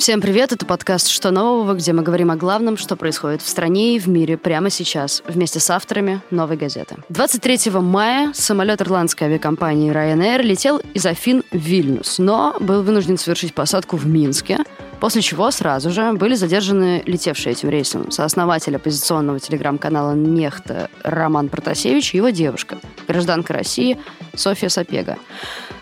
[0.00, 3.96] Всем привет, это подкаст «Что нового», где мы говорим о главном, что происходит в стране
[3.96, 6.96] и в мире прямо сейчас, вместе с авторами «Новой газеты».
[7.10, 13.52] 23 мая самолет ирландской авиакомпании Ryanair летел из Афин в Вильнюс, но был вынужден совершить
[13.52, 14.58] посадку в Минске,
[15.00, 22.14] после чего сразу же были задержаны летевшие этим рейсом сооснователь оппозиционного телеграм-канала «Нехта» Роман Протасевич
[22.14, 23.98] и его девушка, гражданка России
[24.34, 25.18] Софья Сапега.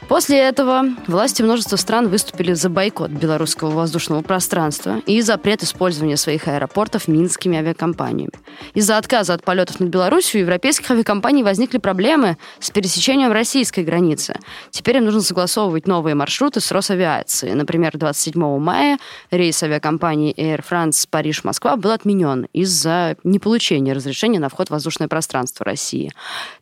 [0.08, 6.48] После этого власти множества стран выступили за бойкот белорусского воздушного пространства и запрет использования своих
[6.48, 8.32] аэропортов минскими авиакомпаниями.
[8.72, 14.36] Из-за отказа от полетов над Беларусью у европейских авиакомпаний возникли проблемы с пересечением российской границы.
[14.70, 17.52] Теперь им нужно согласовывать новые маршруты с Росавиацией.
[17.52, 18.98] Например, 27 мая
[19.30, 25.66] рейс авиакомпании Air France Париж-Москва был отменен из-за неполучения разрешения на вход в воздушное пространство
[25.66, 26.10] России.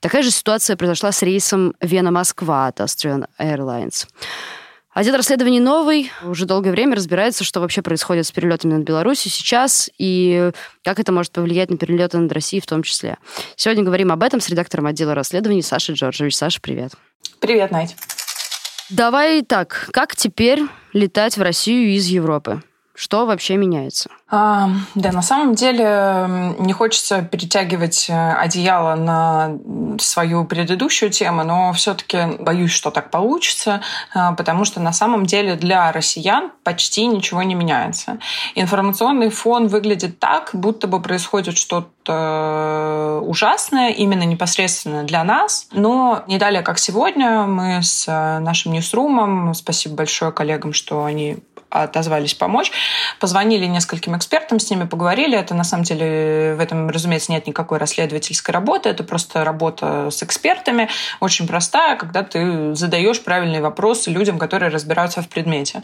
[0.01, 4.07] Такая же ситуация произошла с рейсом Вена-Москва от Austrian Airlines.
[4.97, 9.91] Отдел расследований новый, уже долгое время разбирается, что вообще происходит с перелетами над Беларусью сейчас
[9.99, 13.19] и как это может повлиять на перелеты над Россией в том числе.
[13.57, 16.35] Сегодня говорим об этом с редактором отдела расследований Сашей Джорджевич.
[16.35, 16.93] Саша, привет.
[17.41, 17.95] Привет, Надь.
[18.89, 20.63] Давай так, как теперь
[20.95, 22.63] летать в Россию из Европы?
[22.97, 24.09] Что вообще меняется?
[24.31, 29.59] А, да, на самом деле не хочется перетягивать э, одеяло на
[30.01, 33.83] свою предыдущую тему, но все-таки боюсь, что так получится,
[34.15, 38.19] а, потому что на самом деле для россиян почти ничего не меняется.
[38.55, 46.39] Информационный фон выглядит так, будто бы происходит что-то ужасное именно непосредственно для нас, но не
[46.39, 51.37] далее, как сегодня, мы с э, нашим ньюсрумом, спасибо большое коллегам, что они
[51.71, 52.71] отозвались помочь.
[53.21, 55.39] Позвонили нескольким экспертам, с ними поговорили.
[55.39, 58.89] Это на самом деле в этом, разумеется, нет никакой расследовательской работы.
[58.89, 60.89] Это просто работа с экспертами,
[61.21, 65.83] очень простая, когда ты задаешь правильные вопросы людям, которые разбираются в предмете.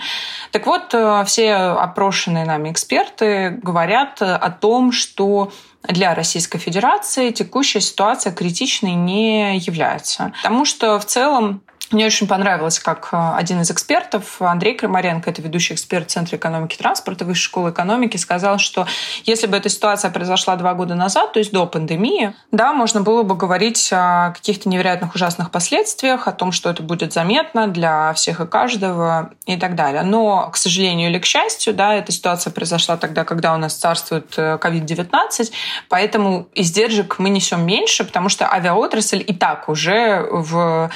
[0.51, 5.53] Так вот, э, все опрошенные нами эксперты говорят о том, что
[5.89, 10.33] для Российской Федерации текущая ситуация критичной не является.
[10.43, 11.63] Потому что в целом
[11.93, 16.75] мне очень понравилось, как э, один из экспертов, Андрей Крамаренко, это ведущий эксперт Центра экономики
[16.75, 18.87] и транспорта Высшей школы экономики, сказал, что
[19.25, 23.25] если бы эта ситуация произошла два года назад, то есть до пандемии, да, можно было
[23.25, 28.41] бы говорить о каких-то невероятных ужасных последствиях, о том, что это будет заметно для всех
[28.41, 30.03] и каждого и так далее.
[30.03, 34.39] Но, к сожалению или к счастью, да, эта ситуация произошла тогда, когда у нас царствует
[34.39, 35.11] COVID-19,
[35.41, 35.45] э,
[35.89, 40.91] поэтому издержек мы несем меньше, потому что авиаотрасль и так уже в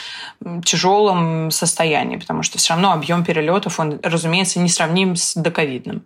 [0.64, 6.02] тяжелом состоянии, потому что все равно объем перелетов, он, разумеется, не сравним с доковидным.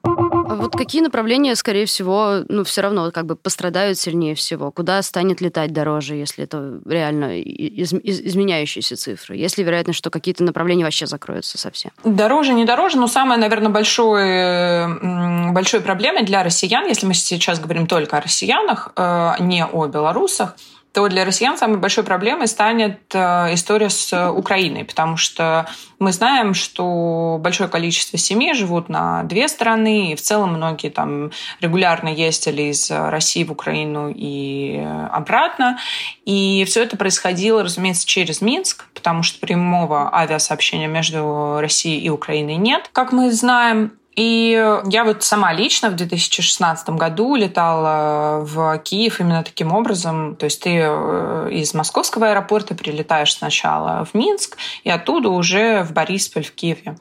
[0.50, 4.72] А вот какие направления, скорее всего, ну, все равно как бы пострадают сильнее всего?
[4.72, 9.37] Куда станет летать дороже, если это реально из, из, изменяющиеся цифры?
[9.37, 11.93] Есть ли вероятность, что какие-то направления вообще закроются совсем?
[12.03, 17.87] Дороже, не дороже, но самое, наверное, большое, большой проблемой для россиян, если мы сейчас говорим
[17.87, 20.56] только о россиянах, э, не о белорусах,
[20.92, 25.66] то для россиян самой большой проблемой станет э, история с Украиной, потому что
[25.98, 31.30] мы знаем, что большое количество семей живут на две страны, и в целом многие там
[31.60, 35.78] регулярно ездили из России в Украину и обратно.
[36.24, 42.56] И все это происходило, разумеется, через Минск, потому что прямого авиасообщения между Россией и Украиной
[42.56, 43.92] нет, как мы знаем.
[44.20, 44.50] И
[44.91, 50.36] я вот сама лично в 2016 году летала в Киев именно таким образом.
[50.36, 55.94] То есть ты э, из московского аэропорта прилетаешь сначала в Минск, и оттуда уже в
[55.94, 56.98] Борисполь, в Киеве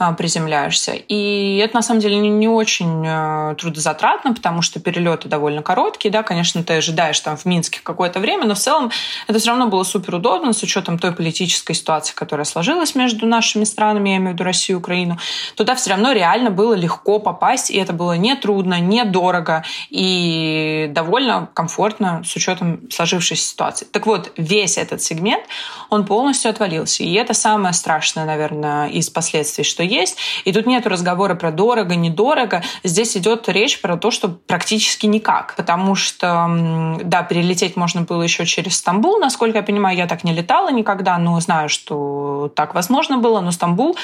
[0.00, 0.92] э, приземляешься.
[0.92, 6.10] И это на самом деле не очень э, трудозатратно, потому что перелеты довольно короткие.
[6.10, 8.90] Да, конечно, ты ожидаешь там в Минске какое-то время, но в целом
[9.26, 13.64] это все равно было супер удобно с учетом той политической ситуации, которая сложилась между нашими
[13.64, 15.18] странами, я имею в виду Россию и Украину.
[15.54, 19.64] Туда все равно реально реально было легко попасть, и это было не трудно, не дорого
[19.90, 23.86] и довольно комфортно с учетом сложившейся ситуации.
[23.90, 25.44] Так вот, весь этот сегмент,
[25.90, 27.02] он полностью отвалился.
[27.02, 30.18] И это самое страшное, наверное, из последствий, что есть.
[30.44, 32.62] И тут нет разговора про дорого, недорого.
[32.84, 35.54] Здесь идет речь про то, что практически никак.
[35.56, 40.32] Потому что, да, перелететь можно было еще через Стамбул, насколько я понимаю, я так не
[40.32, 43.40] летала никогда, но знаю, что так возможно было.
[43.40, 43.96] Но Стамбул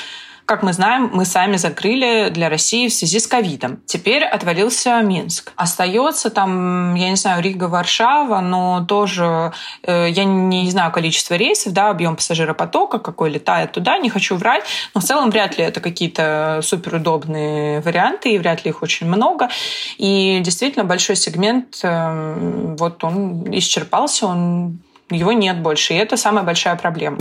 [0.44, 3.80] как мы знаем, мы сами закрыли для России в связи с ковидом.
[3.86, 5.52] Теперь отвалился Минск.
[5.56, 9.52] Остается там, я не знаю, Рига, Варшава, но тоже
[9.82, 14.64] э, я не знаю количество рейсов, да, объем пассажиропотока, какой летает туда, не хочу врать,
[14.94, 19.48] но в целом вряд ли это какие-то суперудобные варианты, и вряд ли их очень много.
[19.98, 24.78] И действительно большой сегмент, э, вот он исчерпался, он
[25.12, 27.18] его нет больше, и это самая большая проблема.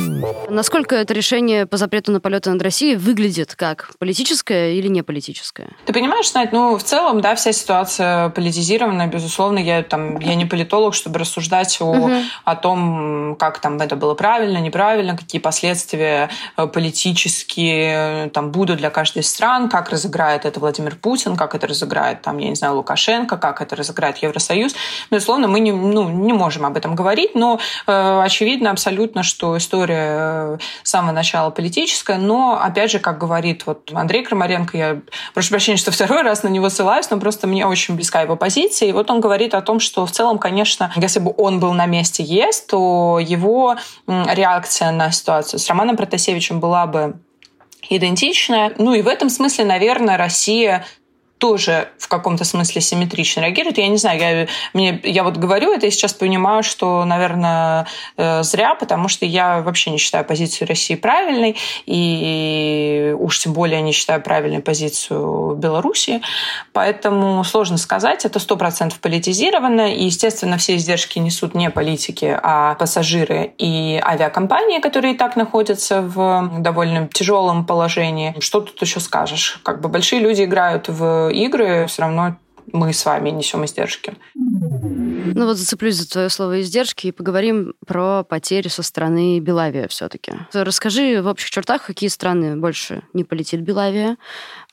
[0.50, 5.70] Насколько это решение по запрету на полеты над Россией выглядит как политическое или не политическое?
[5.86, 10.46] Ты понимаешь, Надь, ну, в целом, да, вся ситуация политизирована, безусловно, я там, я не
[10.46, 12.12] политолог, чтобы рассуждать о, угу.
[12.46, 18.78] о том, как там это было правильно, неправильно, какие последствия э, политические э, там будут
[18.78, 22.76] для каждой стран, как разыграет это Владимир Путин, как это разыграет там, я не знаю,
[22.76, 24.74] Лукашенко, как это разыграет Евросоюз.
[25.10, 30.58] Безусловно, мы не, ну, не можем об этом говорить, но очевидно абсолютно, что история э,
[30.84, 35.02] с самого начала политическая, но, опять же, как говорит вот Андрей Крамаренко, я
[35.34, 38.90] прошу прощения, что второй раз на него ссылаюсь, но просто мне очень близка его позиция,
[38.90, 41.86] и вот он говорит о том, что в целом, конечно, если бы он был на
[41.86, 43.76] месте ЕС, то его
[44.08, 47.20] реакция на ситуацию с Романом Протасевичем была бы
[47.90, 48.74] идентичная.
[48.78, 50.86] Ну и в этом смысле, наверное, Россия
[51.42, 53.80] тоже в каком-то смысле симметрично реагирует.
[53.80, 58.44] Я не знаю, я, мне, я вот говорю это и сейчас понимаю, что, наверное, э,
[58.44, 61.58] зря, потому что я вообще не считаю позицию России правильной,
[61.88, 66.22] и уж тем более не считаю правильной позицию Беларуси.
[66.74, 72.76] Поэтому сложно сказать, это сто процентов политизировано, и, естественно, все издержки несут не политики, а
[72.76, 78.36] пассажиры и авиакомпании, которые и так находятся в довольно тяжелом положении.
[78.40, 79.60] Что тут еще скажешь?
[79.64, 82.38] Как бы большие люди играют в игры, все равно
[82.74, 84.16] мы с вами несем издержки.
[84.34, 90.34] Ну вот зацеплюсь за твое слово издержки и поговорим про потери со стороны Белавия все-таки.
[90.54, 94.18] Расскажи в общих чертах, какие страны больше не полетит Белавия,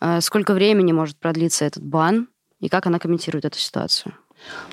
[0.01, 2.29] а сколько времени может продлиться этот бан
[2.61, 4.15] и как она комментирует эту ситуацию.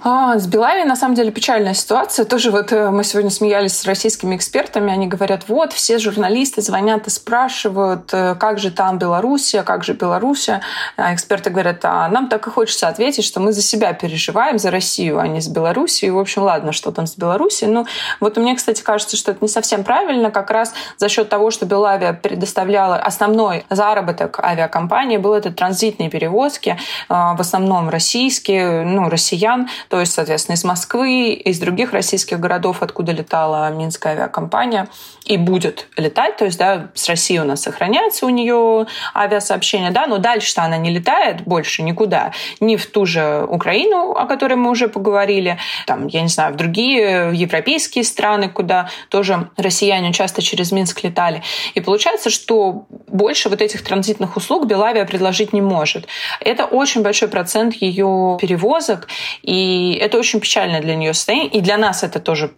[0.08, 2.26] А, с Белави, на самом деле, печальная ситуация.
[2.26, 4.94] Тоже вот э, мы сегодня смеялись с российскими экспертами.
[4.94, 9.94] Они говорят, вот, все журналисты звонят и спрашивают, э, как же там Белоруссия, как же
[9.94, 10.62] Белоруссия.
[10.96, 14.70] А эксперты говорят, а нам так и хочется ответить, что мы за себя переживаем, за
[14.70, 16.12] Россию, а не с Белоруссией.
[16.12, 17.72] В общем, ладно, что там с Белоруссией.
[17.72, 17.88] Ну,
[18.20, 20.30] вот мне, кстати, кажется, что это не совсем правильно.
[20.30, 26.78] Как раз за счет того, что Белавия предоставляла основной заработок авиакомпании, был это транзитные перевозки,
[27.10, 32.40] а, в основном российские, ну, россиян, стран, то есть, соответственно, из Москвы, из других российских
[32.40, 34.88] городов, откуда летала Минская авиакомпания,
[35.26, 38.86] и будет летать, то есть, да, с Россией у нас сохраняется у нее
[39.16, 44.26] авиасообщение, да, но дальше-то она не летает больше никуда, ни в ту же Украину, о
[44.26, 50.14] которой мы уже поговорили, там, я не знаю, в другие европейские страны, куда тоже россияне
[50.14, 51.42] часто через Минск летали.
[51.74, 56.08] И получается, что больше вот этих транзитных услуг Белавия предложить не может.
[56.40, 59.08] Это очень большой процент ее перевозок,
[59.46, 61.50] и это очень печальное для нее состояние.
[61.52, 62.52] И для нас это тоже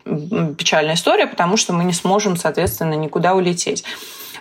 [0.58, 3.84] печальная история, потому что мы не сможем, соответственно, никуда улететь.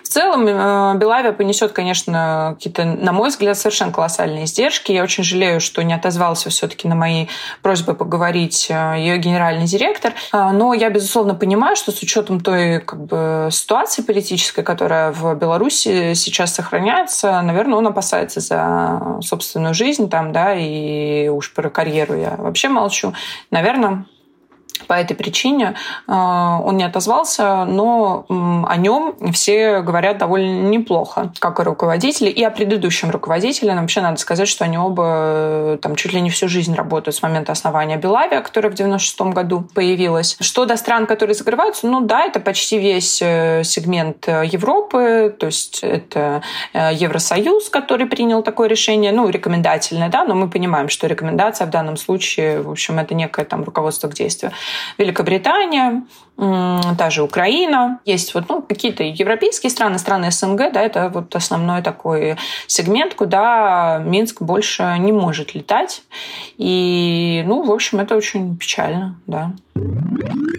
[0.07, 4.93] В целом, э, Белавия понесет, конечно, какие-то, на мой взгляд, совершенно колоссальные издержки.
[4.93, 7.27] Я очень жалею, что не отозвался все-таки на мои
[7.61, 10.13] просьбы поговорить э, ее генеральный директор.
[10.31, 15.35] Э, но я, безусловно, понимаю, что с учетом той как бы, ситуации политической, которая в
[15.35, 22.15] Беларуси сейчас сохраняется, наверное, он опасается за собственную жизнь там, да, и уж про карьеру
[22.15, 23.13] я вообще молчу.
[23.51, 24.05] Наверное,
[24.85, 25.75] по этой причине
[26.07, 32.43] э, он не отозвался, но о нем все говорят довольно неплохо, как о руководителе и
[32.43, 33.73] о предыдущем руководителе.
[33.73, 37.15] Нам вообще надо сказать, что они оба э, там чуть ли не всю жизнь работают
[37.15, 40.37] с момента основания Белавия, которая в 96 году появилась.
[40.39, 45.83] Что до стран, которые закрываются, ну да, это почти весь э, сегмент Европы, то есть
[45.83, 46.41] это
[46.73, 51.97] Евросоюз, который принял такое решение, ну, рекомендательное, да, но мы понимаем, что рекомендация в данном
[51.97, 54.51] случае, в общем, это некое там руководство к действию.
[54.97, 56.03] Великобритания,
[56.37, 57.99] та же Украина.
[58.05, 64.01] Есть вот ну, какие-то европейские страны, страны СНГ, да, это вот основной такой сегмент, куда
[64.05, 66.03] Минск больше не может летать.
[66.57, 69.53] И, ну, в общем, это очень печально, да.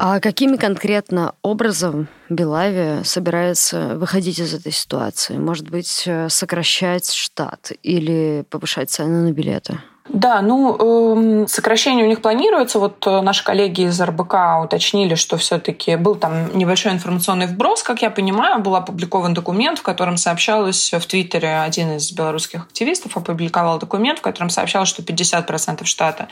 [0.00, 5.36] А какими конкретно образом Белавия собирается выходить из этой ситуации?
[5.36, 9.78] Может быть, э, сокращать штат или повышать цены на билеты?
[10.08, 12.78] Да, ну, э, сокращение у них планируется.
[12.78, 14.34] Вот э, наши коллеги из РБК
[14.64, 19.82] уточнили, что все-таки был там небольшой информационный вброс, как я понимаю, был опубликован документ, в
[19.82, 25.84] котором сообщалось в Твиттере один из белорусских активистов опубликовал документ, в котором сообщалось, что 50%
[25.84, 26.28] штата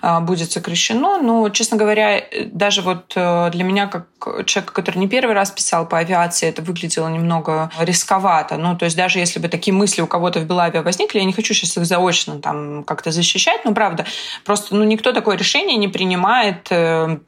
[0.00, 1.18] э, будет сокращено.
[1.20, 4.06] Но, честно говоря, даже вот э, для меня, как
[4.46, 8.56] человека, который не первый раз писал по авиации, это выглядело немного рисковато.
[8.56, 11.32] Ну, то есть даже если бы такие мысли у кого-то в Белаве возникли, я не
[11.32, 14.04] хочу сейчас их заочно там как-то защищать, но правда,
[14.44, 17.18] просто ну, никто такое решение не принимает э,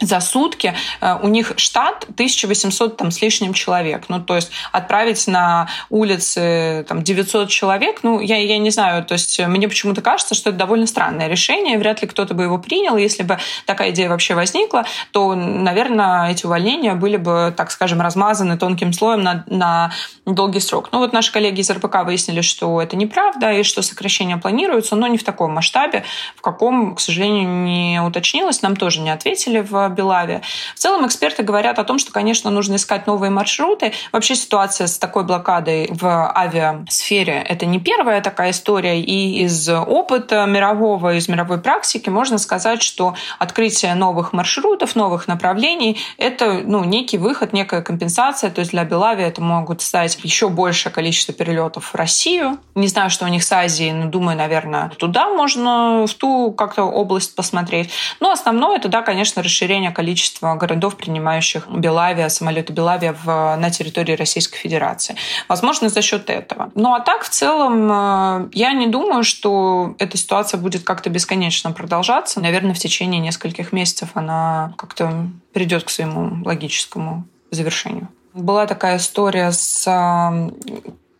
[0.00, 0.74] за сутки.
[1.00, 4.04] Э, у них штат 1800 там, с лишним человек.
[4.08, 9.12] Ну, то есть отправить на улицы там, 900 человек, ну, я, я не знаю, то
[9.12, 12.96] есть мне почему-то кажется, что это довольно странное решение, вряд ли кто-то бы его принял.
[12.96, 18.56] Если бы такая идея вообще возникла, то, наверное, эти увольнения были бы, так скажем, размазаны
[18.58, 19.92] тонким слоем на, на
[20.26, 20.90] долгий срок.
[20.92, 25.06] Ну, вот наши коллеги из РБК выяснили, что это неправда, и что сокращения планируются, но
[25.06, 26.04] не в таком масштабе,
[26.36, 30.42] в каком, к сожалению, не уточнилось, нам тоже не ответили в Белаве.
[30.74, 33.92] В целом эксперты говорят о том, что, конечно, нужно искать новые маршруты.
[34.12, 39.00] Вообще ситуация с такой блокадой в авиасфере– это не первая такая история.
[39.00, 45.98] И из опыта мирового, из мировой практики можно сказать, что открытие новых маршрутов, новых направлений–
[46.18, 48.50] это ну, некий выход, некая компенсация.
[48.50, 52.58] То есть для Белави это могут стать еще большее количество перелетов в Россию.
[52.74, 56.84] Не знаю, что у них с Азией, но думаю, наверное, туда можно, в ту как-то
[56.84, 57.90] область посмотреть.
[58.20, 63.70] Но основное это, да, конечно, расширение увеличение количества городов, принимающих Белавия, самолеты Белавия в, на
[63.70, 65.16] территории Российской Федерации.
[65.48, 66.70] Возможно, за счет этого.
[66.74, 71.72] Ну а так, в целом, э, я не думаю, что эта ситуация будет как-то бесконечно
[71.72, 72.40] продолжаться.
[72.40, 78.08] Наверное, в течение нескольких месяцев она как-то придет к своему логическому завершению.
[78.34, 79.88] Была такая история с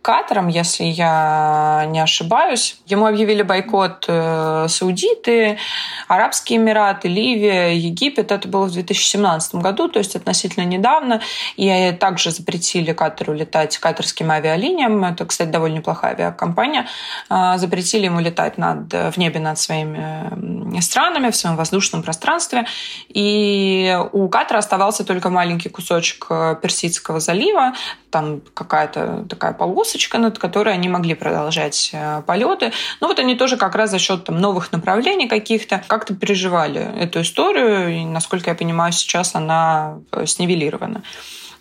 [0.02, 2.80] Катаром, если я не ошибаюсь.
[2.86, 5.58] Ему объявили бойкот э, Саудиты,
[6.06, 8.32] Арабские Эмираты, Ливия, Египет.
[8.32, 11.20] Это было в 2017 году, то есть относительно недавно.
[11.56, 15.04] И также запретили Катару летать катарским авиалиниям.
[15.04, 16.86] Это, кстати, довольно неплохая авиакомпания.
[17.28, 22.66] Э, запретили ему летать над, в небе над своими странами, в своем воздушном пространстве.
[23.08, 27.74] И у Катара оставался только маленький кусочек э, Персидского залива.
[28.10, 32.72] Там какая-то такая полоса полосочка, над которой они могли продолжать э, полеты.
[33.00, 37.20] Ну вот они тоже как раз за счет там, новых направлений каких-то как-то переживали эту
[37.20, 37.88] историю.
[37.88, 41.02] И, насколько я понимаю, сейчас она э, снивелирована.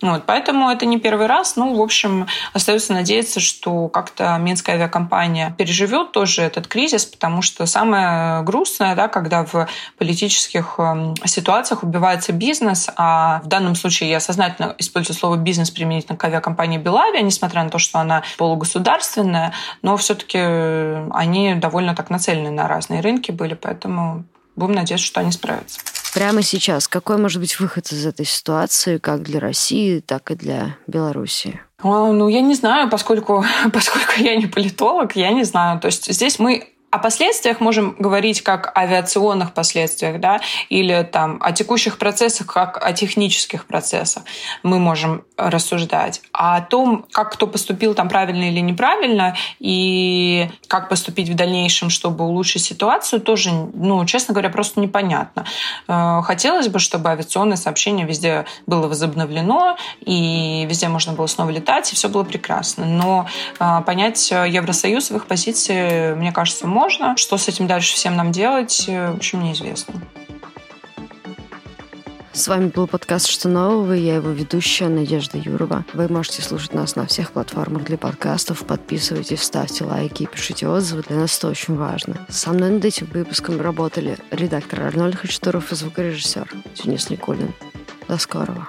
[0.00, 1.56] Вот, поэтому это не первый раз.
[1.56, 7.66] Ну, в общем, остается надеяться, что как-то Минская авиакомпания переживет тоже этот кризис, потому что
[7.66, 14.20] самое грустное, да, когда в политических эм, ситуациях убивается бизнес, а в данном случае я
[14.20, 19.52] сознательно использую слово «бизнес» применительно к авиакомпании «Белавия», несмотря на то, что она полугосударственная,
[19.82, 24.24] но все-таки они довольно так нацелены на разные рынки были, поэтому
[24.54, 25.80] будем надеяться, что они справятся
[26.12, 30.76] прямо сейчас какой может быть выход из этой ситуации как для России, так и для
[30.86, 31.60] Белоруссии?
[31.82, 35.80] Ну, я не знаю, поскольку, поскольку я не политолог, я не знаю.
[35.80, 40.40] То есть здесь мы о последствиях можем говорить как о авиационных последствиях, да,
[40.70, 44.22] или там о текущих процессах, как о технических процессах
[44.62, 46.22] мы можем рассуждать.
[46.32, 51.90] А о том, как кто поступил там правильно или неправильно, и как поступить в дальнейшем,
[51.90, 55.44] чтобы улучшить ситуацию, тоже, ну, честно говоря, просто непонятно.
[55.88, 61.92] Э, хотелось бы, чтобы авиационное сообщение везде было возобновлено, и везде можно было снова летать,
[61.92, 62.86] и все было прекрасно.
[62.86, 63.26] Но
[63.60, 66.77] э, понять Евросоюз в их позиции, мне кажется, можно.
[67.16, 69.94] Что с этим дальше всем нам делать, э, в общем, неизвестно.
[72.32, 75.84] С вами был подкаст «Что нового?» Я его ведущая Надежда Юрова.
[75.92, 78.64] Вы можете слушать нас на всех платформах для подкастов.
[78.64, 81.02] Подписывайтесь, ставьте лайки и пишите отзывы.
[81.02, 82.24] Для нас это очень важно.
[82.28, 87.52] Со мной над этим выпуском работали редактор Арнольд Хачатуров и звукорежиссер Денис Никулин.
[88.06, 88.68] До скорого.